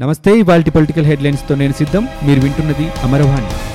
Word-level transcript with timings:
నమస్తే 0.00 0.38
ఇవాల్టి 0.38 0.70
పొలిటికల్ 0.70 1.06
హెడ్లైన్స్తో 1.06 1.54
నేను 1.54 1.72
సిద్ధం. 1.72 2.08
మీరు 2.24 2.40
వింటున్నది 2.40 2.90
అమరవాణి. 3.02 3.69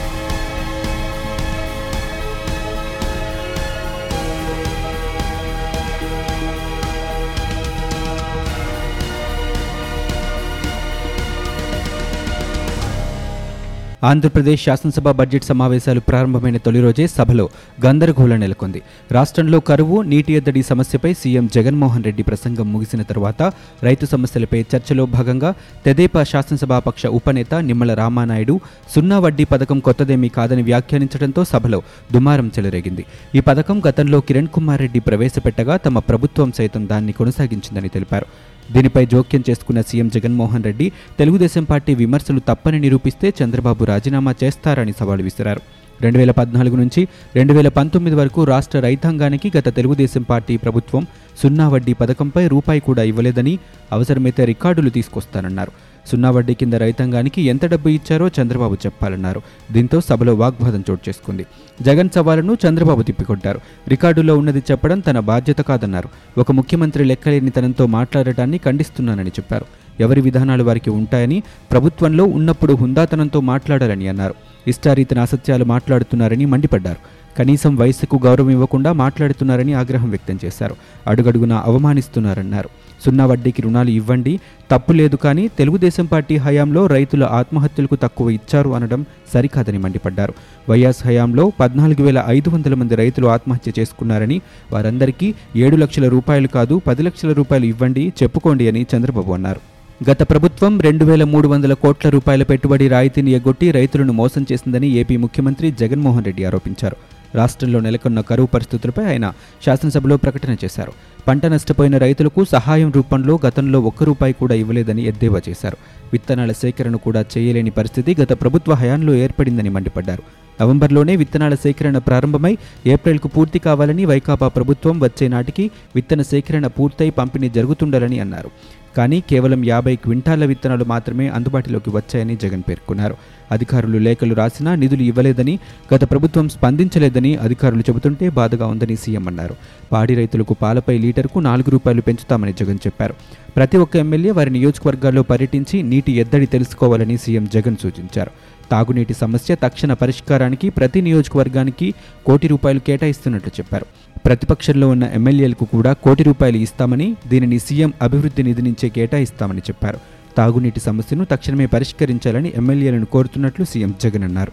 ఆంధ్రప్రదేశ్ 14.09 14.63
శాసనసభ 14.63 15.09
బడ్జెట్ 15.19 15.45
సమావేశాలు 15.49 16.01
ప్రారంభమైన 16.07 16.57
తొలి 16.57 16.79
రోజే 16.81 17.05
సభలో 17.07 17.45
గందరగోళం 17.85 18.39
నెలకొంది. 18.39 18.79
రాష్ట్రంలో 19.11 19.59
కరువు 19.69 19.97
నీటి 20.11 20.33
ఎద్దడి 20.33 20.61
సమస్యపై 20.63 21.11
సీఎం 21.13 21.45
జగన్మోహన్ 21.55 22.03
రెడ్డి 22.03 22.23
ప్రసంగం 22.23 22.67
ముగిసిన 22.73 23.01
తరువాత 23.01 23.41
రైతు 23.87 24.05
సమస్యలపై 24.05 24.59
చర్చలో 24.73 25.05
భాగంగా 25.15 25.51
తెదేపా 25.85 26.23
శాసనసభాపక్ష 26.23 27.05
ఉపనేత 27.19 27.53
నిమ్మల 27.69 27.93
రామానాయుడు 27.93 28.55
సున్నా 28.95 29.19
వడ్డీ 29.19 29.45
పథకం 29.53 29.79
కొత్తదేమీ 29.79 30.29
కాదని 30.37 30.65
వ్యాఖ్యానించడంతో 30.69 31.43
సభలో 31.53 31.79
దుమారం 32.13 32.49
చెలరేగింది. 32.59 33.05
ఈ 33.35 33.39
పథకం 33.39 33.79
గతంలో 33.87 34.19
కిరణ్ 34.27 34.53
కుమార్ 34.57 34.83
రెడ్డి 34.85 34.99
ప్రవేశపెట్టగా 34.99 35.77
తమ 35.77 35.99
ప్రభుత్వం 36.11 36.51
సైతం 36.57 36.83
దాన్ని 36.91 37.15
కొనసాగించిందని 37.21 37.87
తెలిపారు. 37.87 38.27
దీనిపై 38.73 39.05
జోక్యం 39.05 39.43
చేసుకున్న 39.49 39.81
సీఎం 39.81 40.07
జగన్మోహన్ 40.07 40.63
రెడ్డి 40.63 40.91
తెలుగుదేశం 41.19 41.63
పార్టీ 41.63 41.93
విమర్శలు 41.95 42.39
తప్పని 42.39 42.79
నిరూపిస్తే 42.79 43.33
చంద్రబాబు 43.43 43.83
రాజీనామా 43.83 44.33
చేస్తారని 44.43 44.91
సవాల్ 44.91 45.21
విసిరారు. 45.21 45.61
రెండు 46.01 46.17
వేల 46.17 46.31
పద్నాలుగు 46.31 46.75
నుంచి 46.75 47.07
రెండు 47.35 47.53
వేల 47.53 47.67
పంతొమ్మిది 47.67 48.15
వరకు 48.15 48.43
రాష్ట్ర 48.43 48.79
రైతాంగానికి 48.79 49.51
గత 49.57 49.75
తెలుగుదేశం 49.75 50.21
పార్టీ 50.21 50.57
ప్రభుత్వం 50.57 51.07
సున్నా 51.43 51.67
వడ్డీ 51.69 51.93
పథకంపై 51.93 52.47
రూపాయి 52.47 52.79
కూడా 52.79 53.03
ఇవ్వలేదని 53.03 53.59
అవసరమైతే 53.91 54.45
రికార్డులు 54.45 54.89
తీసుకొస్తానన్నారు. 54.89 55.71
సున్నా 56.11 56.31
వడ్డీ 56.31 56.53
కింద 56.53 56.73
రైతాంగానికి 56.73 57.41
ఎంత 57.41 57.65
డబ్బు 57.65 57.89
ఇచ్చారో 57.89 58.29
చంద్రబాబు 58.41 58.73
చెప్పాలన్నారు. 58.73 59.41
దీంతో 59.71 60.01
సభలో 60.01 60.33
వాగ్వాదం 60.33 60.83
చోటు 60.91 61.09
చేసుకుంది. 61.09 61.45
జగన్ 61.81 62.09
సవాలును 62.15 62.57
చంద్రబాబు 62.67 63.01
తిప్పికొట్టారు. 63.01 63.59
రికార్డులో 63.87 64.37
ఉన్నది 64.37 64.63
చెప్పడం 64.71 64.99
తన 64.99 65.19
బాధ్యత 65.19 65.57
కాదన్నారు. 65.57 66.09
ఒక 66.37 66.51
ముఖ్యమంత్రి 66.51 67.05
లెక్కలేనితనంతో 67.05 67.85
మాట్లాడటాన్ని 67.85 68.57
ఖండిస్తున్నానని 68.57 69.29
చెప్పారు. 69.29 69.65
ఎవరి 69.99 70.21
విధానాలు 70.21 70.63
వారికి 70.63 70.89
ఉంటాయని 70.89 71.43
ప్రభుత్వంలో 71.71 72.23
ఉన్నప్పుడు 72.23 72.73
హుందాతనంతో 72.73 73.39
మాట్లాడాలని 73.39 74.07
అన్నారు. 74.07 74.35
ఇష్టారీతిన 74.67 75.19
అసత్యాలు 75.19 75.65
మాట్లాడుతున్నారని 75.65 76.45
మండిపడ్డారు. 76.45 76.97
కనీసం 77.37 77.75
వయసుకు 77.75 78.19
గౌరవం 78.25 78.49
ఇవ్వకుండా 78.49 78.93
మాట్లాడుతున్నారని 78.93 79.73
ఆగ్రహం 79.73 80.09
వ్యక్తం 80.09 80.39
చేశారు. 80.45 80.75
అడుగడుగునా 81.07 81.63
అవమానిస్తున్నారన్నారు. 81.65 82.69
సున్నా 83.05 83.25
వడ్డీకి 83.25 83.61
రుణాలు 83.61 83.89
ఇవ్వండి 83.89 84.39
తప్పు 84.71 84.91
లేదు 84.91 85.15
కానీ 85.15 85.47
తెలుగుదేశం 85.47 86.05
పార్టీ 86.05 86.37
హయాంలో 86.37 86.87
రైతుల 86.87 87.23
ఆత్మహత్యలకు 87.23 87.95
తక్కువ 87.95 88.29
ఇచ్చారు 88.29 88.69
అనడం 88.69 89.05
సరికాదని 89.33 89.77
మండిపడ్డారు. 89.77 90.33
వైఎస్ 90.69 91.07
హయాంలో 91.07 91.51
పద్నాలుగు 91.59 92.03
వేల 92.03 92.23
ఐదు 92.27 92.49
వందల 92.49 92.73
మంది 92.73 92.95
రైతులు 92.95 93.27
ఆత్మహత్య 93.27 93.71
చేసుకున్నారని 93.79 94.41
వారందరికీ 94.73 95.33
ఏడు 95.55 95.75
లక్షల 95.75 96.07
రూపాయలు 96.07 96.47
కాదు 96.47 96.81
పది 96.87 97.03
లక్షల 97.03 97.33
రూపాయలు 97.33 97.65
ఇవ్వండి 97.65 98.13
చెప్పుకోండి 98.23 98.67
అని 98.67 98.85
చంద్రబాబు 98.95 99.33
అన్నారు. 99.33 99.74
గత 100.03 100.23
ప్రభుత్వం 100.23 100.79
రెండు 100.79 101.05
వేల 101.05 101.23
మూడు 101.23 101.47
వందల 101.47 101.73
కోట్ల 101.73 102.09
రూపాయల 102.09 102.43
పెట్టుబడి 102.43 102.87
రాయితీని 102.87 103.31
ఎగ్గొట్టి 103.31 103.71
రైతులను 103.71 104.13
మోసం 104.13 104.45
చేసిందని 104.51 104.87
ఏపీ 104.87 105.17
ముఖ్యమంత్రి 105.17 105.71
జగన్మోహన్ 105.71 106.25
రెడ్డి 106.25 106.45
ఆరోపించారు. 106.45 106.95
రాష్ట్రంలో 107.35 107.79
నెలకొన్న 107.79 108.21
కరువు 108.21 108.47
పరిస్థితులపై 108.47 109.05
ఆయన 109.05 109.33
శాసనసభలో 109.65 110.17
ప్రకటన 110.17 110.55
చేశారు. 110.63 110.91
పంట 111.27 111.45
నష్టపోయిన 111.45 111.97
రైతులకు 111.97 112.45
సహాయం 112.45 112.91
రూపంలో 112.95 113.39
గతంలో 113.45 113.79
ఒక్క 113.79 114.03
రూపాయి 114.03 114.33
కూడా 114.33 114.55
ఇవ్వలేదని 114.55 115.03
ఎద్దేవా 115.03 115.41
చేశారు. 115.49 115.77
విత్తనాల 116.13 116.51
సేకరణ 116.51 116.95
కూడా 116.95 117.25
చేయలేని 117.37 117.69
పరిస్థితి 117.69 118.15
గత 118.21 118.41
ప్రభుత్వ 118.41 118.73
హయాంలో 118.73 119.15
ఏర్పడిందని 119.15 119.69
మండిపడ్డారు. 119.69 120.23
నవంబర్లోనే 120.61 121.15
విత్తనాల 121.15 121.55
సేకరణ 121.55 121.97
ప్రారంభమై 121.97 122.57
ఏప్రిల్కు 122.85 123.27
పూర్తి 123.27 123.59
కావాలని 123.59 124.05
వైకాపా 124.05 124.47
ప్రభుత్వం 124.47 125.03
వచ్చే 125.03 125.27
నాటికి 125.27 125.71
విత్తన 125.95 126.21
సేకరణ 126.21 126.67
పూర్తయి 126.67 127.09
పంపిణీ 127.09 127.49
జరుగుతుండాలని 127.49 128.19
అన్నారు. 128.19 128.51
కానీ 128.97 129.21
కేవలం 129.21 129.65
యాభై 129.65 129.95
క్వింటాల 129.95 130.45
విత్తనాలు 130.45 130.85
మాత్రమే 130.85 131.27
అందుబాటులోకి 131.27 131.89
వచ్చాయని 131.89 132.35
జగన్ 132.35 132.63
పేర్కొన్నారు. 132.69 133.15
అధికారులు 133.51 133.97
లేఖలు 133.97 134.35
రాసినా 134.35 134.75
నిధులు 134.75 135.01
ఇవ్వలేదని 135.01 135.59
గత 135.93 136.11
ప్రభుత్వం 136.11 136.49
స్పందించలేదని 136.49 137.35
అధికారులు 137.35 137.79
చెబుతుంటే 137.79 138.29
బాధగా 138.29 138.67
ఉందని 138.67 138.95
సీఎం 138.95 139.27
అన్నారు. 139.27 139.55
పాడి 139.91 140.15
రైతులకు 140.15 140.55
పాలపై 140.61 140.97
లీటర్కు 140.97 141.39
నాలుగు 141.39 141.69
రూపాయలు 141.69 142.01
పెంచుతామని 142.01 142.53
జగన్ 142.53 142.79
చెప్పారు. 142.87 143.13
ప్రతి 143.55 143.77
ఒక్క 143.77 143.95
ఎమ్మెల్యే 143.95 144.31
వారి 144.31 144.49
నియోజకవర్గాల్లో 144.49 145.23
పర్యటించి 145.23 145.83
నీటి 145.83 146.11
ఎద్దడి 146.11 146.45
తెలుసుకోవాలని 146.45 147.17
సీఎం 147.17 147.49
జగన్ 147.53 147.77
సూచించారు. 147.81 148.31
తాగునీటి 148.71 149.13
సమస్య 149.13 149.55
తక్షణ 149.55 149.93
పరిష్కారానికి 149.93 150.69
ప్రతి 150.69 151.01
నియోజకవర్గానికి 151.01 151.93
కోటి 152.25 152.47
రూపాయలు 152.47 152.79
కేటాయిస్తున్నట్లు 152.79 153.51
చెప్పారు. 153.59 153.85
ప్రతిపక్షంలో 154.25 154.89
ఉన్న 154.89 155.09
ఎమ్మెల్యేలకు 155.13 155.65
కూడా 155.65 155.93
కోటి 155.93 156.23
రూపాయలు 156.23 156.57
ఇస్తామని 156.57 157.15
దీనిని 157.27 157.59
సీఎం 157.59 157.93
అభివృద్ధి 158.01 158.43
నిధి 158.43 158.61
నుంచే 158.61 158.89
కేటాయిస్తామని 158.89 159.59
చెప్పారు. 159.59 159.99
తాగునీటి 160.37 160.79
సమస్యను 160.79 161.25
తక్షణమే 161.25 161.65
పరిష్కరించాలని 161.65 162.53
ఎమ్మెల్యేలను 162.57 163.05
కోరుతున్నట్లు 163.05 163.65
సీఎం 163.65 163.93
జగన్ 164.03 164.23
అన్నారు. 164.23 164.51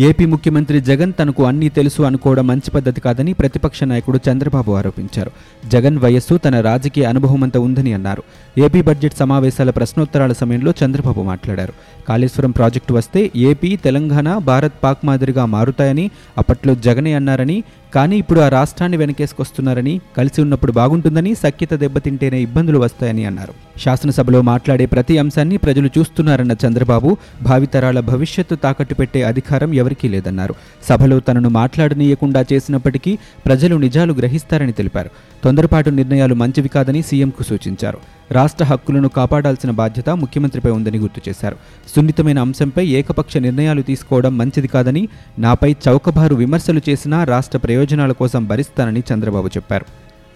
ఏపీ 0.00 0.24
ముఖ్యమంత్రి 0.24 0.80
జగన్ 0.80 1.12
తనకు 1.20 1.44
అన్నీ 1.44 1.68
తెలుసు 1.68 2.02
అనుకోవడం 2.02 2.46
మంచి 2.46 2.70
పద్ధతి 2.70 3.00
కాదని 3.00 3.32
ప్రతిపక్ష 3.32 3.84
నాయకుడు 3.84 4.20
చంద్రబాబు 4.30 4.72
ఆరోపించారు. 4.72 5.30
జగన్ 5.68 5.98
వయస్సు 5.98 6.36
తన 6.36 6.60
రాజకీయ 6.60 7.04
అనుభవమంతా 7.04 7.60
ఉందని 7.60 7.92
అన్నారు. 7.92 8.22
ఏపీ 8.58 8.82
బడ్జెట్ 8.82 9.14
సమావేశాల 9.14 9.70
ప్రశ్నోత్తరాల 9.70 10.32
సమయంలో 10.32 10.74
చంద్రబాబు 10.84 11.22
మాట్లాడారు. 11.22 11.72
కాళేశ్వరం 12.08 12.52
ప్రాజెక్టు 12.52 12.92
వస్తే 12.94 13.20
ఏపీ 13.48 13.70
తెలంగాణ 13.82 14.28
భారత్ 14.44 14.76
పాక్ 14.82 15.02
మాదిరిగా 15.04 15.44
మారుతాయని 15.52 16.06
అప్పట్లో 16.38 16.74
జగనే 16.82 17.12
అన్నారని 17.14 17.58
కానీ 17.94 18.16
ఇప్పుడు 18.18 18.40
ఆ 18.40 18.48
రాష్ట్రాన్ని 18.48 18.98
వెనకేసుకొస్తున్నారని 18.98 20.00
కలిసి 20.16 20.42
ఉన్నప్పుడు 20.42 20.72
బాగుంటుందని 20.72 21.34
సఖ్యత 21.34 21.74
దెబ్బతింటేనే 21.74 22.40
ఇబ్బందులు 22.40 22.78
వస్తాయని 22.78 23.24
అన్నారు. 23.24 23.54
శాసనసభలో 23.78 24.42
మాట్లాడే 24.42 24.86
ప్రతి 24.86 25.18
అంశాన్ని 25.18 25.56
ప్రజలు 25.56 25.90
చూస్తున్నారన్న 25.98 26.56
చంద్రబాబు 26.66 27.16
భావితరాల 27.42 28.00
భవిష్యత్తు 28.00 28.54
తాకట్టు 28.54 28.94
పెట్టే 28.94 29.22
అధికారం 29.22 29.74
ఎవరికీ 29.74 30.08
లేదన్నారు. 30.08 30.54
సభలో 30.88 31.20
తనను 31.20 31.48
మాట్లాడనీయకుండా 31.48 32.44
చేసినప్పటికీ 32.52 33.18
ప్రజలు 33.46 33.76
నిజాలు 33.76 34.12
గ్రహిస్తారని 34.12 34.72
తెలిపారు. 34.72 35.10
తొందరపాటు 35.44 35.90
నిర్ణయాలు 35.90 36.34
మంచివి 36.34 36.68
కాదని 36.68 37.02
సీఎంకు 37.02 37.42
సూచించారు. 37.42 37.98
రాష్ట్ర 38.32 38.64
హక్కులను 38.64 39.08
కాపాడాల్సిన 39.08 39.70
బాధ్యత 39.70 40.10
ముఖ్యమంత్రిపై 40.10 40.70
ఉందని 40.70 40.98
గుర్తు 40.98 41.20
చేశారు. 41.28 41.56
సున్నితమైన 41.96 42.38
అంశంపై 42.38 42.86
ఏకపక్ష 42.86 43.36
నిర్ణయాలు 43.36 43.82
తీసుకోవడం 43.82 44.38
మంచిది 44.38 44.66
కాదని 44.66 45.08
నాపై 45.38 45.76
చౌకబారు 45.88 46.34
విమర్శలు 46.34 46.80
చేసినా 46.88 47.24
రాష్ట్ర 47.24 47.58
ప్రయోజనాల 47.78 48.12
కోసం 48.20 48.42
భరిస్తానని 48.50 49.00
చంద్రబాబు 49.08 49.48
చెప్పారు. 49.56 49.86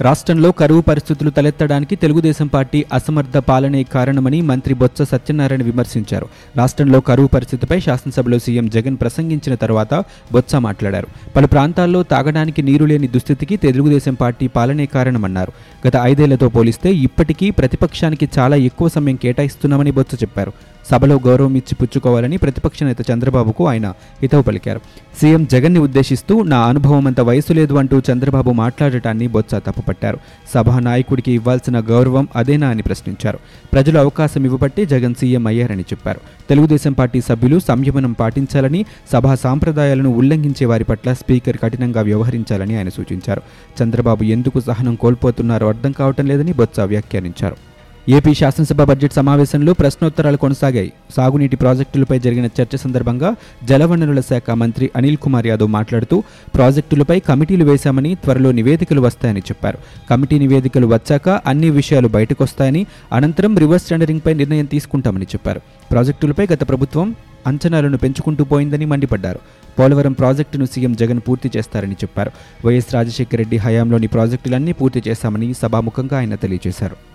రాష్ట్రంలో 0.00 0.50
కరువు 0.50 0.80
పరిస్థితులు 0.80 1.30
తలెత్తడానికి 1.30 1.96
తెలుగుదేశం 1.96 2.46
పార్టీ 2.46 2.84
అసమర్థ 2.92 3.36
పాలనే 3.36 3.82
కారణమని 3.82 4.40
మంత్రి 4.40 4.74
బొత్స 4.74 5.02
సత్యనారాయణ 5.02 5.62
విమర్శించారు. 5.62 6.26
రాష్ట్రంలో 6.56 7.00
కరువు 7.00 7.26
పరిస్థితిపై 7.26 7.80
శాసనసభలో 7.80 8.38
సీఎం 8.38 8.68
జగన్ 8.68 8.96
ప్రసంగించిన 8.96 9.54
తర్వాత 9.54 10.04
బొత్స 10.32 10.56
మాట్లాడారు. 10.56 11.06
పలు 11.36 11.46
ప్రాంతాల్లో 11.46 12.02
తాగడానికి 12.02 12.62
నీరు 12.62 12.84
లేని 12.84 13.08
దుస్థితికి 13.08 13.56
తెలుగుదేశం 13.56 14.14
పార్టీ 14.14 14.46
పాలనే 14.46 14.86
కారణమన్నారు. 14.86 15.52
గత 15.88 15.92
ఐదేళ్ళతో 16.02 16.48
పోలిస్తే 16.48 16.92
ఇప్పటికీ 16.92 17.50
ప్రతిపక్షానికి 17.50 18.28
చాలా 18.38 18.56
ఎక్కువ 18.56 18.88
సమయం 18.88 19.16
కేటాయిస్తున్నామని 19.16 19.90
బొత్స 19.90 20.14
చెప్పారు. 20.14 20.52
సభలో 20.90 21.20
గౌరవం 21.26 21.54
ఇచ్చి 21.54 21.74
పుచ్చుకోవాలని 21.74 22.36
ప్రతిపక్ష 22.36 22.82
నేత 22.82 23.10
చంద్రబాబుకు 23.10 23.68
ఆయన 23.68 23.86
హితవు 24.22 24.42
పలికారు. 24.42 24.80
సీఎం 25.20 25.44
జగన్ని 25.44 25.80
ఉద్దేశిస్తూ 25.80 26.42
నా 26.42 26.58
అనుభవం 26.58 27.06
అంత 27.06 27.20
వయసు 27.20 27.52
లేదు 27.52 27.74
అంటూ 27.74 28.02
చంద్రబాబు 28.10 28.50
మాట్లాడటాన్ని 28.50 29.26
బొత్స 29.26 29.54
తప్పుపట్టారు 29.82 30.18
సభా 30.54 30.78
నాయకుడికి 30.78 31.32
ఇవ్వాల్సిన 31.32 31.80
గౌరవం 31.80 32.28
అదేనా 32.36 32.68
అని 32.68 32.82
ప్రశ్నించారు. 32.82 33.38
ప్రజలు 33.72 33.98
అవకాశం 33.98 34.44
ఇవ్వబట్టి 34.44 34.86
జగన్ 34.86 35.14
సీఎం 35.14 35.46
అయ్యారని 35.46 35.82
చెప్పారు. 35.82 36.20
తెలుగుదేశం 36.50 36.92
పార్టీ 36.92 37.20
సభ్యులు 37.20 37.58
సంయమనం 37.58 38.12
పాటించాలని 38.12 38.84
సభా 39.12 39.34
సాంప్రదాయాలను 39.34 40.10
ఉల్లంఘించే 40.10 40.66
వారి 40.66 40.84
పట్ల 40.84 41.12
స్పీకర్ 41.12 41.56
కఠినంగా 41.56 42.00
వ్యవహరించాలని 42.00 42.76
ఆయన 42.76 42.88
సూచించారు. 42.88 43.42
చంద్రబాబు 43.82 44.24
ఎందుకు 44.24 44.60
సహనం 44.60 44.94
కోల్పోతున్నారో 44.94 45.68
అర్థం 45.68 45.92
కావటం 45.92 46.26
లేదని 46.26 46.52
బొత్స 46.52 46.80
వ్యాఖ్యానించారు. 46.80 47.71
ఏపీ 48.08 48.34
శాసనసభ 48.34 48.82
బడ్జెట్ 48.82 49.12
సమావేశంలో 49.12 49.72
ప్రశ్నోత్తరాలు 49.72 50.36
కొనసాగాయి. 50.36 50.92
సాగునీటి 51.16 51.56
ప్రాజెక్టులపై 51.56 52.18
జరిగిన 52.18 52.44
చర్చ 52.44 52.76
సందర్భంగా 52.76 53.36
జలవనరుల 53.64 54.20
శాఖ 54.20 54.50
మంత్రి 54.50 54.90
అనిల్ 54.96 55.16
కుమార్ 55.16 55.46
యాదవ్ 55.46 55.68
మాట్లాడుతూ 55.68 56.22
ప్రాజెక్టులపై 56.54 57.20
కమిటీలు 57.20 57.64
వేశామని 57.64 58.14
త్వరలో 58.14 58.52
నివేదికలు 58.52 59.00
వస్తాయని 59.00 59.40
చెప్పారు. 59.40 59.78
కమిటీ 60.10 60.38
నివేదికలు 60.38 60.86
వచ్చాక 60.86 61.28
అన్ని 61.28 61.70
విషయాలు 61.70 62.08
బయటకొస్తాయని 62.08 62.86
అనంతరం 63.12 63.58
రివర్స్ 63.58 63.88
టెండరింగ్పై 63.88 64.34
నిర్ణయం 64.34 64.64
తీసుకుంటామని 64.64 65.24
చెప్పారు. 65.24 65.60
ప్రాజెక్టులపై 65.90 66.46
గత 66.52 66.68
ప్రభుత్వం 66.68 67.14
అంచనాలను 67.46 67.98
పెంచుకుంటూ 67.98 68.44
పోయిందని 68.44 68.84
మండిపడ్డారు. 68.84 69.38
పోలవరం 69.78 70.12
ప్రాజెక్టును 70.12 70.64
సీఎం 70.64 70.92
జగన్ 70.92 71.20
పూర్తి 71.28 71.50
చేస్తారని 71.56 71.92
చెప్పారు. 71.92 72.30
వైఎస్ 72.64 72.94
రాజశేఖర 72.94 73.36
రెడ్డి 73.36 73.56
హయాంలోని 73.56 74.06
ప్రాజెక్టులన్నీ 74.06 74.72
పూర్తి 74.72 75.02
చేశామని 75.08 75.54
సభాముఖంగా 75.54 76.18
ఆయన 76.18 76.34
తెలియజేశారు. 76.34 77.11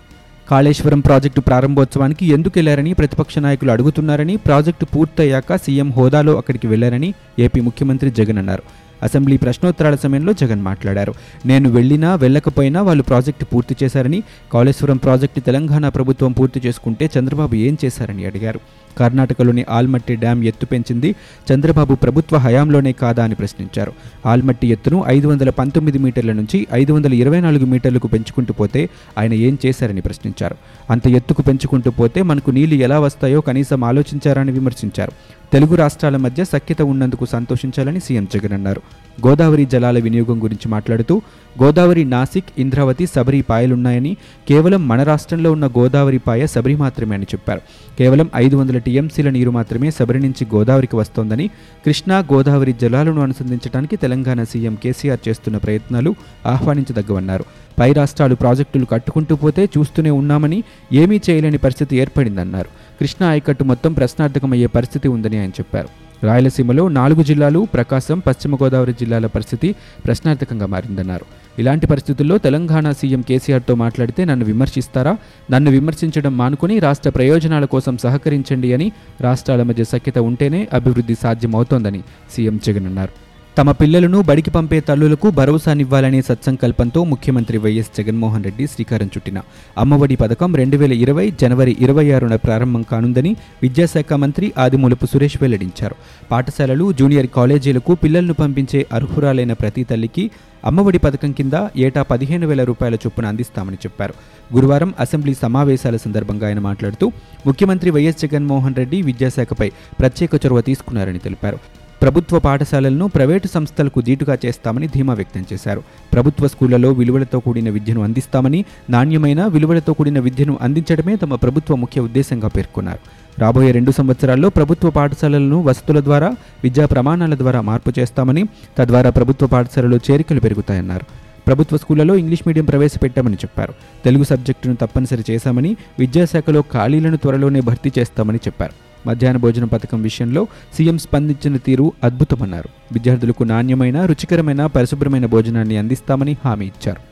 కాళేశ్వరం 0.50 1.00
ప్రాజెక్టు 1.00 1.40
ప్రారంభోత్సవానికి 1.40 2.26
ఎందుకు 2.26 2.54
వెళ్ళారని 2.58 2.92
ప్రతిపక్ష 2.92 3.38
నాయకులు 3.38 3.70
అడుగుతున్నారని 3.70 4.36
ప్రాజెక్టు 4.36 4.84
పూర్తయ్యాక 4.84 5.56
సీఎం 5.56 5.88
హోదాలో 5.96 6.34
అక్కడికి 6.36 6.66
వెళ్ళారని 6.66 7.10
ఏపీ 7.38 7.60
ముఖ్యమంత్రి 7.60 8.10
జగన్ 8.10 8.38
అన్నారు. 8.38 8.62
అసెంబ్లీ 9.02 9.36
ప్రశ్నోత్తరాల 9.36 9.94
సమయంలో 9.94 10.32
జగన్ 10.32 10.62
మాట్లాడారు. 10.62 11.12
నేను 11.46 11.68
వెళ్ళినా 11.70 12.14
వెళ్ళకపోయినా 12.14 12.80
వాళ్ళు 12.82 13.02
ప్రాజెక్టు 13.02 13.44
పూర్తి 13.44 13.74
చేశారని 13.82 14.22
కాళేశ్వరం 14.52 14.96
ప్రాజెక్టు 14.96 15.40
తెలంగాణ 15.40 15.88
ప్రభుత్వం 15.88 16.32
పూర్తి 16.32 16.60
చేసుకుంటే 16.66 17.10
చంద్రబాబు 17.18 17.54
ఏం 17.66 17.76
చేశారని 17.84 18.26
అడిగారు. 18.26 18.60
కర్ణాటకలోని 18.98 19.64
ఆల్మట్టి 19.70 20.16
డ్యాం 20.16 20.42
ఎత్తు 20.42 20.66
పెంచింది. 20.66 21.14
చంద్రబాబు 21.52 21.94
ప్రభుత్వ 21.94 22.36
హయాంలోనే 22.36 22.92
కాదా 22.92 23.24
అని 23.24 23.34
ప్రశ్నించారు. 23.34 23.92
ఆల్మట్టి 24.26 24.66
ఎత్తును 24.68 25.04
ఐదు 25.06 25.28
వందల 25.28 25.50
పంతొమ్మిది 25.50 25.98
మీటర్ల 25.98 26.32
నుంచి 26.32 26.66
ఐదు 26.72 26.92
వందల 26.92 27.14
ఇరవై 27.14 27.40
నాలుగు 27.40 27.66
మీటర్లకు 27.66 28.08
పెంచుకుంటూ 28.08 28.52
పోతే 28.52 28.88
ఆయన 29.18 29.32
ఏం 29.32 29.58
చేశారని 29.66 30.00
ప్రశ్నించారు. 30.00 30.56
అంత 30.90 31.06
ఎత్తుకు 31.08 31.42
పెంచుకుంటూ 31.42 31.90
పోతే 31.90 32.22
మనకు 32.22 32.50
నీళ్ళు 32.50 32.74
ఎలా 32.74 33.00
వస్తాయో 33.00 33.40
కనీసం 33.40 33.84
ఆలోచించారని 33.84 34.52
విమర్శించారు. 34.52 35.12
తెలుగు 35.52 35.74
రాష్ట్రాల 35.74 36.16
మధ్య 36.16 36.44
సఖ్యత 36.44 36.82
ఉన్నందుకు 36.82 37.26
సంతోషించాలని 37.26 38.00
సీఎం 38.00 38.28
జగన్ 38.34 38.52
అన్నారు. 38.52 38.82
గోదావరి 39.26 39.64
జలాల 39.66 39.98
వినియోగం 39.98 40.42
గురించి 40.42 40.68
మాట్లాడుతూ 40.68 41.22
గోదావరి 41.62 42.04
నాసిక్ 42.04 42.44
ఇంద్రావతి 42.58 43.06
సబరి 43.06 43.42
పాయలున్నాయని 43.42 44.16
కేవలం 44.48 44.88
మన 44.88 45.02
రాష్ట్రంలో 45.02 45.52
ఉన్న 45.52 45.66
గోదావరి 45.66 46.18
పాయ 46.18 46.46
సబరి 46.46 46.76
మాత్రమే 46.76 47.14
అని 47.14 47.26
చెప్పారు. 47.34 47.60
కేవలం 47.98 48.30
ఐదు 48.36 48.56
వందల 48.56 48.78
టీఎంసీల 48.78 49.30
నీరు 49.30 49.50
మాత్రమే 49.50 49.90
సబరి 49.90 50.20
నుంచి 50.20 50.46
గోదావరికి 50.54 50.96
వస్తోందని 50.96 51.50
కృష్ణా 51.86 52.18
గోదావరి 52.18 52.72
జలాలను 52.72 53.20
అనుసంధించడానికి 53.20 53.96
తెలంగాణ 53.96 54.42
సీఎం 54.42 54.74
కేసీఆర్ 54.82 55.28
చేస్తున్న 55.28 55.56
ప్రయత్నాలు 55.56 56.14
ఆహ్వానించదగ్గవన్నారు. 56.46 57.44
పై 57.80 57.92
రాష్ట్రాలు 57.92 58.34
ప్రాజెక్టులు 58.34 58.84
కట్టుకుంటూ 58.84 59.36
పోతే 59.36 59.64
చూస్తూనే 59.64 60.10
ఉన్నామని 60.10 60.64
ఏమీ 60.92 61.20
చేయలేని 61.30 61.58
పరిస్థితి 61.58 61.96
ఏర్పడిందన్నారు. 61.96 62.68
కృష్ణా 63.00 63.28
ఆయకట్టు 63.28 63.64
మొత్తం 63.64 63.92
ప్రశ్నార్థకమయ్యే 63.92 64.66
పరిస్థితి 64.66 65.08
ఉందని 65.08 65.38
ఆయన 65.38 65.50
చెప్పారు. 65.50 66.07
రాయలసీమలో 66.24 66.88
నాలుగు 66.88 67.22
జిల్లాలు 67.22 67.68
ప్రకాశం 67.74 68.18
పశ్చిమ 68.18 68.54
గోదావరి 68.54 68.92
జిల్లాల 68.92 69.26
పరిస్థితి 69.26 69.74
ప్రశ్నార్థకంగా 70.06 70.66
మారిందన్నారు. 70.66 71.26
ఇలాంటి 71.58 71.86
పరిస్థితుల్లో 71.86 72.38
తెలంగాణ 72.38 72.90
సీఎం 72.92 73.20
కేసీఆర్తో 73.20 73.74
మాట్లాడితే 73.74 74.24
నన్ను 74.24 74.44
విమర్శిస్తారా? 74.44 75.16
నన్ను 75.50 75.70
విమర్శించడం 75.70 76.36
మానుకుని 76.36 76.78
రాష్ట్ర 76.78 77.10
ప్రయోజనాల 77.10 77.64
కోసం 77.64 77.98
సహకరించండి 77.98 78.72
అని 78.72 78.92
రాష్ట్రాల 79.20 79.62
మధ్య 79.62 79.84
సఖ్యత 79.84 80.18
ఉంటేనే 80.18 80.68
అభివృద్ధి 80.72 81.14
సాధ్యమవుతోందని 81.14 82.02
సీఎం 82.36 82.60
జగన్ 82.66 82.86
అన్నారు. 82.86 83.27
తమ 83.58 83.70
పిల్లలను 83.70 84.18
బడికి 84.22 84.50
పంపే 84.50 84.78
తల్లులకు 84.80 85.28
భరోసానివ్వాలనే 85.30 86.18
సత్సంకల్పంతో 86.22 87.04
ముఖ్యమంత్రి 87.04 87.58
వైఎస్ 87.58 87.88
జగన్మోహన్ 87.96 88.44
రెడ్డి 88.44 88.66
శ్రీకారం 88.66 89.08
చుట్టిన. 89.14 89.38
అమ్మఒడి 89.78 90.16
పథకం 90.16 90.50
రెండు 90.54 90.76
వేల 90.76 90.92
ఇరవై 91.04 91.24
జనవరి 91.40 91.72
ఇరవై 91.80 92.04
ఆరున 92.10 92.36
ప్రారంభం 92.36 92.82
కానుందని 92.90 93.32
విద్యాశాఖ 93.62 94.12
మంత్రి 94.12 94.52
ఆదిమూలపు 94.58 95.06
సురేష్ 95.06 95.36
వెల్లడించారు. 95.42 95.96
పాఠశాలలు 96.30 96.92
జూనియర్ 96.92 97.28
కాలేజీలకు 97.38 97.94
పిల్లలను 97.94 98.36
పంపించే 98.42 98.86
అర్హురాలైన 98.92 99.52
ప్రతి 99.52 99.84
తల్లికి 99.84 100.30
అమ్మఒడి 100.64 100.98
పథకం 100.98 101.32
కింద 101.32 101.52
ఏటా 101.86 102.04
పదిహేను 102.12 102.46
వేల 102.46 102.64
రూపాయల 102.70 102.94
చొప్పున 102.94 103.26
అందిస్తామని 103.26 103.80
చెప్పారు. 103.86 104.14
గురువారం 104.54 104.92
అసెంబ్లీ 105.00 105.34
సమావేశాల 105.42 105.96
సందర్భంగా 105.96 106.46
ఆయన 106.46 106.62
మాట్లాడుతూ 106.68 107.08
ముఖ్యమంత్రి 107.46 107.90
వైఎస్ 107.90 108.22
జగన్మోహన్ 108.26 108.78
రెడ్డి 108.82 109.00
విద్యాశాఖపై 109.02 109.70
ప్రత్యేక 110.00 110.30
చొరవ 110.46 110.60
తీసుకున్నారని 110.70 111.22
తెలిపారు. 111.26 111.60
ప్రభుత్వ 112.02 112.38
పాఠశాలలను 112.38 113.08
ప్రైవేటు 113.08 113.48
సంస్థలకు 113.48 114.00
దీటుగా 114.00 114.38
చేస్తామని 114.46 114.86
ధీమా 114.86 115.14
వ్యక్తం 115.14 115.44
చేశారు. 115.52 115.82
ప్రభుత్వ 116.12 116.48
స్కూళ్ళలో 116.48 116.92
విలువలతో 116.92 117.40
కూడిన 117.40 117.70
విద్యను 117.70 118.02
అందిస్తామని 118.02 118.64
నాణ్యమైన 118.90 119.46
విలువలతో 119.46 119.92
కూడిన 119.92 120.18
విద్యను 120.18 120.58
అందించడమే 120.62 121.16
తమ 121.16 121.34
ప్రభుత్వ 121.34 121.74
ముఖ్య 121.74 122.00
ఉద్దేశంగా 122.00 122.48
పేర్కొన్నారు. 122.48 122.98
రాబోయే 123.40 123.70
రెండు 123.70 123.90
సంవత్సరాల్లో 123.90 124.48
ప్రభుత్వ 124.48 124.90
పాఠశాలలను 124.90 125.62
వసతుల 125.62 126.00
ద్వారా 126.00 126.36
విద్యా 126.64 126.86
ప్రమాణాల 126.86 127.34
ద్వారా 127.34 127.60
మార్పు 127.60 127.92
చేస్తామని 127.98 128.46
తద్వారా 128.78 129.10
ప్రభుత్వ 129.10 129.46
పాఠశాలలో 129.46 129.96
చేరికలు 129.96 130.40
పెరుగుతాయన్నారు. 130.40 131.04
ప్రభుత్వ 131.46 131.76
స్కూళ్ళలో 131.76 132.14
ఇంగ్లీష్ 132.14 132.42
మీడియం 132.46 132.64
ప్రవేశపెట్టామని 132.64 133.34
చెప్పారు. 133.34 133.74
తెలుగు 134.04 134.24
సబ్జెక్టును 134.24 134.74
తప్పనిసరి 134.74 135.24
చేశామని 135.30 135.76
విద్యాశాఖలో 135.98 136.60
ఖాళీలను 136.60 137.16
త్వరలోనే 137.16 137.60
భర్తీ 137.60 137.92
చేస్తామని 137.98 138.38
చెప్పారు. 138.38 138.87
మధ్యాహ్న 139.08 139.38
భోజన 139.44 139.64
పథకం 139.64 140.02
విషయంలో 140.02 140.42
సీఎం 140.76 140.98
స్పందించిన 140.98 141.56
తీరు 141.66 141.92
అద్భుతమన్నారు. 142.04 142.68
విద్యార్థులకు 142.92 143.44
నాణ్యమైన 143.44 144.04
రుచికరమైన 144.04 144.66
పరిశుభ్రమైన 144.66 145.26
భోజనాన్ని 145.26 145.76
అందిస్తామని 145.76 146.36
హామీ 146.44 146.66
ఇచ్చారు. 146.66 147.02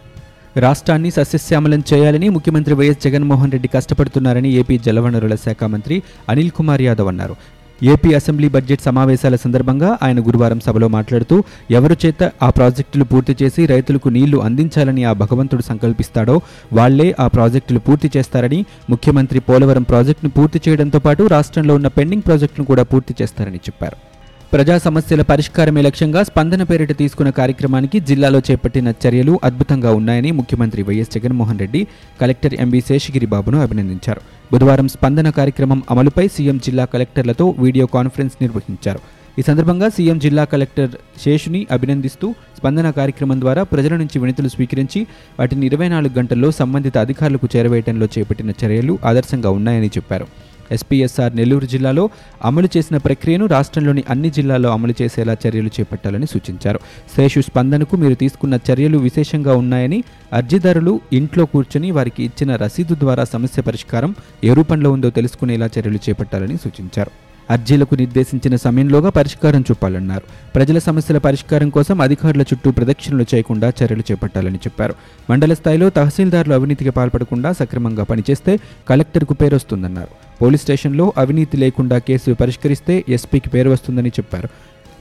రాష్ట్రాన్ని 0.64 1.10
సస్యశ్యామలం 1.10 1.80
చేయాలని 1.94 2.28
ముఖ్యమంత్రి 2.28 2.74
వైఎస్ 2.74 3.02
జగన్మోహన్ 3.04 3.52
రెడ్డి 3.52 3.68
కష్టపడుతున్నారని 3.68 4.50
ఏపీ 4.52 4.78
జలవనరుల 4.78 5.34
శాఖ 5.34 5.64
మంత్రి 5.64 5.96
అనిల్ 6.28 6.50
కుమార్ 6.50 6.82
యాదవ్ 6.82 7.08
అన్నారు. 7.08 7.34
ఏపీ 7.82 8.14
అసెంబ్లీ 8.14 8.48
బడ్జెట్ 8.48 8.80
సమావేశాల 8.80 9.36
సందర్భంగా 9.36 9.98
ఆయన 10.02 10.20
గురువారం 10.20 10.60
సభలో 10.60 10.88
మాట్లాడుతూ 10.88 11.36
ఎవరు 11.70 11.96
చేత 12.04 12.30
ఆ 12.42 12.50
ప్రాజెక్టులు 12.50 13.04
పూర్తి 13.04 13.36
చేసి 13.42 13.66
రైతులకు 13.66 14.08
నీళ్ళు 14.08 14.38
అందించాలని 14.38 15.04
ఆ 15.04 15.12
భగవంతుడు 15.12 15.62
సంకల్పిస్తాడో 15.62 16.36
వాళ్ళే 16.72 17.14
ఆ 17.20 17.26
ప్రాజెక్టులు 17.26 17.78
పూర్తి 17.78 18.10
చేస్తారని 18.16 18.64
ముఖ్యమంత్రి 18.90 19.40
పోలవరం 19.40 19.82
ప్రాజెక్టును 19.82 20.30
పూర్తి 20.30 20.60
చేయడంతో 20.68 20.98
పాటు 20.98 21.24
రాష్ట్రంలో 21.26 21.74
ఉన్న 21.74 21.86
పెండింగ్ 21.88 22.22
ప్రాజెక్టును 22.22 22.66
కూడా 22.66 22.82
పూర్తి 22.82 23.14
చేస్తారని 23.22 23.56
చెప్పారు. 23.66 24.15
ప్రజా 24.52 24.74
సమస్యల 24.84 25.22
పరిష్కారమే 25.30 25.80
లక్ష్యంగా 25.86 26.20
స్పందన 26.28 26.62
పేరిట 26.68 26.92
తీసుకున్న 27.00 27.30
కార్యక్రమానికి 27.38 27.98
జిల్లాలో 28.08 28.38
చేపట్టిన 28.48 28.88
చర్యలు 29.02 29.34
అద్భుతంగా 29.48 29.90
ఉన్నాయని 29.98 30.30
ముఖ్యమంత్రి 30.38 30.82
YS 30.88 31.12
Jaganmohan 31.14 31.60
Reddy 31.62 31.80
collector 32.20 32.54
MB 32.64 32.80
శేషగిరిబాబును 32.88 33.58
అభినందించారు. 33.64 34.22
బుధవారం 34.52 34.88
స్పందన 34.94 35.30
కార్యక్రమం 35.38 35.82
అమలుపై 35.94 36.26
సీఎం 36.36 36.58
జిల్లా 36.66 36.86
కలెక్టర్లతో 36.94 37.46
వీడియో 37.64 37.86
కాన్ఫరెన్స్ 37.96 38.36
నిర్వహించారు. 38.44 39.00
ఈ 39.38 39.42
సందర్భంగా 39.50 39.88
సీఎం 39.96 40.18
జిల్లా 40.24 40.44
కలెక్టర్ 40.54 40.92
శేషుని 41.24 41.60
అభినందిస్తూ 41.74 42.26
స్పందన 42.58 42.90
కార్యక్రమం 42.98 43.38
ద్వారా 43.44 43.62
ప్రజల 43.72 43.94
నుంచి 44.02 44.16
వినతులు 44.22 44.50
స్వీకరించి 44.56 45.00
వాటిని 45.40 45.64
ఇరవై 45.70 45.88
నాలుగు 45.94 46.14
గంటల్లో 46.20 46.50
సంబంధిత 46.60 46.98
అధికారులకు 47.06 47.48
చేరవేయడంలో 47.56 48.08
చేపట్టిన 48.14 48.52
చర్యలు 48.62 48.94
ఆదర్శంగా 49.10 49.50
ఉన్నాయని 49.58 49.90
చెప్పారు. 49.96 50.28
ఎస్పీఎస్ఆర్ 50.70 51.36
నెల్లూరు 51.36 51.66
జిల్లాలో 51.66 52.10
అమలు 52.44 52.68
చేసిన 52.76 52.96
ప్రక్రియను 52.96 53.46
రాష్ట్రంలోని 53.46 54.04
అన్ని 54.10 54.30
జిల్లాల్లో 54.30 54.70
అమలు 54.70 54.94
చేసేలా 55.02 55.36
చర్యలు 55.46 55.70
చేపట్టాలని 55.80 56.26
సూచించారు. 56.26 56.80
శేషు 57.16 57.40
స్పందనకు 57.40 57.96
మీరు 57.96 58.14
తీసుకున్న 58.14 58.58
చర్యలు 58.70 58.98
విశేషంగా 58.98 59.54
ఉన్నాయని 59.56 60.04
అర్జీదారులు 60.32 61.00
ఇంట్లో 61.12 61.44
కూర్చొని 61.44 61.90
వారికి 61.90 62.24
ఇచ్చిన 62.24 62.56
రసీదు 62.56 62.94
ద్వారా 62.94 63.24
సమస్య 63.24 63.62
పరిష్కారం 63.62 64.14
ఏ 64.44 64.54
రూపంలో 64.54 64.90
ఉందో 64.90 65.10
తెలుసుకునేలా 65.10 65.70
చర్యలు 65.78 65.98
చేపట్టాలని 66.08 66.56
సూచించారు. 66.56 67.25
అర్జీలకు 67.50 67.94
నిర్దేశించిన 67.94 68.56
సమయంలోగా 68.56 69.10
పరిష్కారం 69.10 69.60
చూపాలన్నారు. 69.60 70.22
ప్రజల 70.54 70.78
సమస్యల 70.78 71.18
పరిష్కారం 71.18 71.70
కోసం 71.70 72.00
అధికారుల 72.00 72.42
చుట్టూ 72.42 72.70
ప్రదక్షిణలు 72.70 73.26
చేయకుండా 73.34 73.72
చర్యలు 73.82 74.02
చేపట్టాలని 74.10 74.56
చెప్పారు. 74.56 74.94
మండల 75.30 75.54
స్థాయిలో 75.54 75.90
తహసీల్దారులు 75.90 76.54
అవినీతికి 76.54 76.90
పాల్పడకుండా 76.90 77.52
సక్రమంగా 77.52 78.04
పనిచేస్తే 78.04 78.58
కలెక్టర్కు 78.88 79.34
పేరు 79.34 79.54
వస్తుందన్నారు 79.54 80.08
పోలీస్ 80.42 80.62
స్టేషన్లో 80.62 81.12
అవినీతి 81.16 81.56
లేకుండా 81.56 81.98
కేసు 81.98 82.32
పరిష్కరిస్తే 82.32 83.04
ఎస్పీకి 83.08 83.50
పేరు 83.50 83.70
వస్తుందని 83.70 84.08
చెప్పారు. 84.08 84.48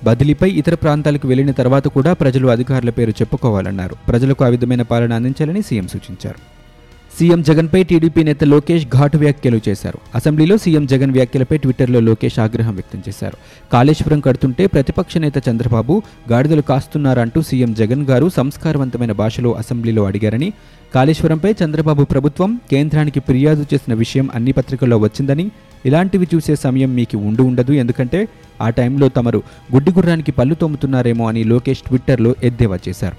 బదిలీపై 0.03 0.49
ఇతర 0.49 0.75
ప్రాంతాలకు 0.75 1.27
వెళ్ళిన 1.27 1.51
తర్వాత 1.51 1.87
కూడా 1.87 2.13
ప్రజలు 2.13 2.47
అధికారుల 2.47 2.89
పేరు 2.89 3.09
చెప్పుకోవాలన్నారు. 3.09 3.95
ప్రజలకు 4.07 4.45
ఆ 4.45 4.47
విధమైన 4.47 4.81
పాలన 4.81 5.13
అందించాలని 5.13 5.61
సీఎం 5.61 5.87
సూచించారు. 5.87 6.54
సీఎం 7.17 7.41
జగన్పై 7.47 7.83
టీడీపీ 7.89 8.21
నేత 8.27 8.43
లోకేష్ 8.43 8.85
ఘాటు 8.95 9.17
వ్యాఖ్యలు 9.17 9.59
చేశారు. 9.67 9.99
అసెంబ్లీలో 10.17 10.55
సీఎం 10.63 10.85
జగన్ 10.85 11.11
వ్యాఖ్యలపై 11.11 11.57
ట్విట్టర్లో 11.57 11.99
లోకేష్ 11.99 12.39
ఆగ్రహం 12.45 12.73
వ్యక్తం 12.73 13.03
చేశారు. 13.07 13.37
కాళేశ్వరం 13.73 14.19
కడుతుంటే 14.19 14.63
ప్రతిపక్ష 14.67 15.17
నేత 15.17 15.37
చంద్రబాబు 15.49 16.01
గాడిదలు 16.31 16.61
కాస్తున్నారంటూ 16.61 17.41
సీఎం 17.41 17.73
జగన్ 17.73 18.03
గారు 18.05 18.29
సంస్కారవంతమైన 18.29 19.11
భాషలో 19.11 19.51
అసెంబ్లీలో 19.51 20.05
అడిగారని 20.05 20.49
కాళేశ్వరంపై 20.95 21.55
చంద్రబాబు 21.63 22.03
ప్రభుత్వం 22.03 22.59
కేంద్రానికి 22.71 23.19
ఫిర్యాదు 23.19 23.65
చేసిన 23.73 23.93
విషయం 23.93 24.29
అన్ని 24.35 24.51
పత్రికల్లో 24.51 24.97
వచ్చిందని 24.97 25.45
ఇలాంటివి 25.85 26.27
చూసే 26.33 26.55
సమయం 26.55 26.95
మీకు 26.95 27.17
ఉండి 27.17 27.41
ఉండదు 27.41 27.73
ఎందుకంటే 27.73 28.19
ఆ 28.61 28.69
టైంలో 28.69 29.09
తమరు 29.09 29.41
గుడ్డిగుర్రానికి 29.75 30.31
పళ్ళు 30.31 30.55
తోముతున్నారేమో 30.55 31.27
అని 31.27 31.43
లోకేష్ 31.43 31.83
ట్విట్టర్లో 31.87 32.35
ఎద్దేవా 32.43 32.79
చేశారు. 32.87 33.17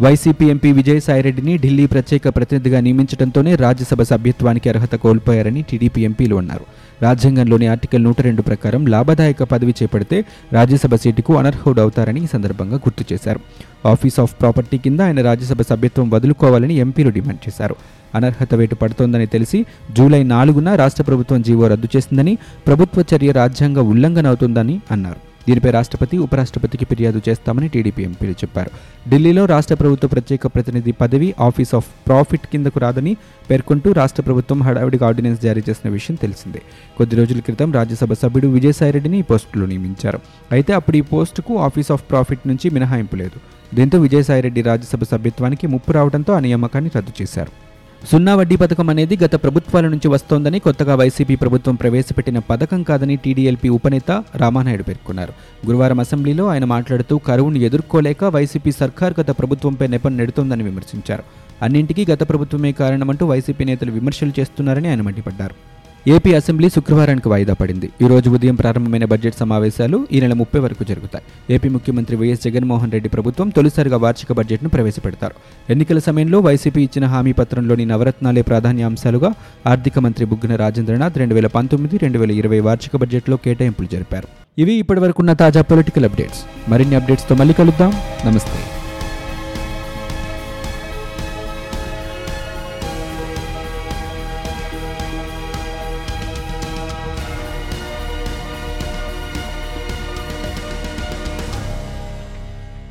వైసీపీ 0.00 0.46
ఎంపీ 0.46 0.72
విజయసాయిరెడ్డిని 0.72 1.58
ఢిల్లీ 1.58 1.86
ప్రత్యేక 1.86 2.28
ప్రతినిధిగా 2.28 2.80
నియమించడంతోనే 2.80 3.56
రాజ్యసభ 3.56 4.02
సభ్యత్వానికి 4.02 4.68
అర్హత 4.68 4.94
కోల్పోయారని 4.94 5.62
టీడీపీ 5.62 6.02
ఎంపీలు 6.02 6.36
అన్నారు. 6.36 6.64
రాజ్యాంగంలోని 7.02 7.66
ఆర్టికల్ 7.66 8.04
నూట 8.04 8.20
రెండు 8.20 8.42
ప్రకారం 8.42 8.86
లాభదాయక 8.86 9.42
పదవి 9.42 9.74
చేపడితే 9.82 10.24
రాజ్యసభ 10.52 10.94
సీటుకు 10.94 11.34
అనర్హుడవుతారని 11.34 12.24
ఈ 12.24 12.26
సందర్భంగా 12.32 12.76
గుర్తు 12.76 13.14
చేశారు. 13.14 13.40
ఆఫీస్ 13.88 14.20
ఆఫ్ 14.20 14.40
ప్రాపర్టీ 14.40 14.78
కింద 14.78 15.00
ఆయన 15.00 15.22
రాజ్యసభ 15.22 15.62
సభ్యత్వం 15.62 16.10
వదులుకోవాలని 16.10 16.74
ఎంపీలు 16.74 17.10
డిమాండ్ 17.10 17.48
చేశారు. 17.48 17.76
అనర్హత 18.14 18.54
వేటు 18.54 18.74
పడుతోందని 18.74 19.26
తెలిసి 19.26 19.66
జూలై 19.92 20.22
నాలుగున 20.22 20.74
రాష్ట్ర 20.74 21.02
ప్రభుత్వం 21.02 21.42
జీవో 21.42 21.66
రద్దు 21.66 21.88
చేసిందని 21.96 22.38
ప్రభుత్వ 22.66 23.04
చర్య 23.14 23.32
రాజ్యాంగ 23.32 23.78
ఉల్లంఘన 23.78 24.26
అవుతుందని 24.26 24.80
అన్నారు. 24.90 25.25
దీనిపై 25.48 25.70
రాష్ట్రపతి 25.70 26.18
ఉపరాష్ట్రపతికి 26.18 26.84
ఫిర్యాదు 26.84 27.22
చేస్తామని 27.28 27.68
టీడీపీ 27.68 28.02
ఎంపీలు 28.02 28.30
చెప్పారు. 28.30 28.70
ఢిల్లీలో 29.10 29.44
రాష్ట్ర 29.44 29.74
ప్రభుత్వ 29.74 30.08
ప్రత్యేక 30.08 30.46
ప్రతినిధి 30.46 30.92
పదవి 30.92 31.34
ఆఫీస్ 31.40 31.74
ఆఫ్ 31.74 31.88
ప్రాఫిట్ 32.06 32.46
కిందకు 32.46 32.78
రాదని 32.78 33.16
పేర్కొంటూ 33.50 33.92
రాష్ట్ర 33.92 34.22
ప్రభుత్వం 34.22 34.62
హడావిడిగా 34.62 35.06
ఆర్డినెన్స్ 35.06 35.42
జారీ 35.42 35.62
చేసిన 35.68 35.90
విషయం 35.90 36.16
తెలిసిందే. 36.22 36.62
కొద్ది 36.98 37.16
రోజుల 37.16 37.40
క్రితం 37.40 37.72
రాజ్యసభ 37.72 38.12
సభ్యుడు 38.12 38.46
విజయసాయిరెడ్డిని 38.46 39.18
ఈ 39.18 39.22
పోస్టులో 39.22 39.66
నియమించారు. 39.66 40.20
అయితే 40.52 40.72
అప్పుడు 40.72 40.96
ఈ 40.96 41.00
పోస్టుకు 41.00 41.58
ఆఫీస్ 41.58 41.92
ఆఫ్ 41.92 42.02
ప్రాఫిట్ 42.10 42.48
నుంచి 42.48 42.70
మినహాయింపు 42.70 43.16
లేదు. 43.16 43.38
దీంతో 43.76 43.98
విజయసాయిరెడ్డి 43.98 44.62
రాజ్యసభ 44.62 45.04
సభ్యత్వానికి 45.04 45.66
ముప్పు 45.66 45.92
రావడంతో 45.92 46.32
ఆ 46.32 46.38
నియామకాన్ని 46.38 46.90
రద్దు 46.96 47.22
చేశారు. 47.22 47.65
సున్నా 48.04 48.34
వడ్డీ 48.34 48.56
పథకం 48.56 48.90
అనేది 48.90 49.18
గత 49.24 49.34
ప్రభుత్వాల 49.34 49.88
నుంచి 49.88 50.08
వస్తోందని 50.08 50.58
కొత్తగా 50.58 50.94
వైసీపీ 50.94 51.36
ప్రభుత్వం 51.36 51.74
ప్రవేశపెట్టిన 51.74 52.38
పథకం 52.38 52.82
కాదని 52.82 53.16
టీడీఎల్పీ 53.16 53.68
ఉపనేత 53.68 54.24
రామానాయుడు 54.34 54.82
పేర్కొన్నారు. 54.82 55.32
గురువారం 55.66 56.00
అసెంబ్లీలో 56.00 56.46
ఆయన 56.46 56.64
మాట్లాడుతూ 56.64 57.18
కరువును 57.18 57.56
ఎదుర్కోలేక 57.58 58.24
వైసీపీ 58.24 58.72
సర్కార్ 58.72 59.14
గత 59.20 59.30
ప్రభుత్వంపై 59.30 59.86
నెపం 59.86 60.16
నెడుతోందని 60.16 60.62
విమర్శించారు. 60.62 61.22
అన్నింటికీ 61.62 62.06
గత 62.12 62.28
ప్రభుత్వమే 62.28 62.72
కారణమంటూ 62.72 63.26
వైసీపీ 63.26 63.64
నేతలు 63.64 63.92
విమర్శలు 63.92 64.32
చేస్తున్నారని 64.40 64.88
ఆయన 64.88 65.00
మండిపడ్డారు. 65.00 65.75
ఏపీ 66.14 66.34
అసెంబ్లీ 66.34 66.68
శుక్రవారానికి 66.70 67.28
వాయిదా 67.28 67.52
పడింది. 67.52 67.88
ఈ 68.02 68.06
రోజు 68.06 68.30
ఉదయం 68.30 68.54
ప్రారంభమైన 68.54 69.04
బడ్జెట్ 69.04 69.36
సమావేశాలు 69.40 70.06
ఈ 70.12 70.20
నెల 70.20 70.32
ముప్పై 70.32 70.60
వరకు 70.60 70.84
జరుగుతాయి. 70.84 71.24
ఏపీ 71.54 71.68
ముఖ్యమంత్రి 71.68 72.16
వైఎస్ 72.16 72.42
జగన్మోహన్ 72.44 72.92
రెడ్డి 72.92 73.08
ప్రభుత్వం 73.08 73.48
తొలిసారిగా 73.48 73.96
వార్షిక 73.96 74.32
బడ్జెట్ను 74.32 74.68
ప్రవేశపెడతారు. 74.68 75.34
ఎన్నికల 75.70 75.98
సమయంలో 75.98 76.40
వైసీపీ 76.40 76.82
ఇచ్చిన 76.82 77.06
హామీ 77.06 77.32
పత్రంలోని 77.32 77.84
నవరత్నాలే 77.84 78.42
ప్రాధాన్యాంశాలుగా 78.42 79.32
ఆర్థిక 79.66 79.98
మంత్రి 79.98 80.26
బుగ్గన 80.26 80.56
రాజేంద్రనాథ్ 80.56 81.18
రెండు 81.18 81.34
వేల 81.34 81.46
పంతొమ్మిది 81.46 81.96
రెండు 81.96 82.18
వేల 82.18 82.30
ఇరవై 82.30 82.60
వార్షిక 82.60 82.96
బడ్జెట్లో 82.96 83.36
కేటాయింపులు 83.36 83.88
జరిపారు. 83.92 84.28
ఇవి 84.58 84.74
ఇప్పటివరకున్న 84.74 85.32
తాజా 85.32 85.62
పొలిటికల్ 85.62 86.04
అప్డేట్స్. 86.04 86.70
మరిన్ని 86.70 86.96
అప్డేట్స్తో 86.96 87.34
మళ్ళీ 87.34 87.54
కలుద్దాం. 87.54 87.92
నమస్తే. 88.26 88.75